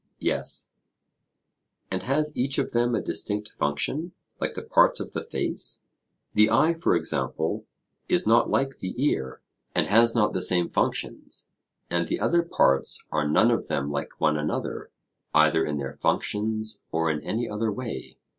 [0.17, 0.71] Yes.
[1.91, 5.85] And has each of them a distinct function like the parts of the face;
[6.33, 7.65] the eye, for example,
[8.09, 9.41] is not like the ear,
[9.75, 11.49] and has not the same functions;
[11.91, 14.89] and the other parts are none of them like one another,
[15.35, 18.17] either in their functions, or in any other way?